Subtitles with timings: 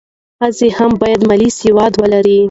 [0.39, 2.37] ښځې هم باید مالي سواد ولري.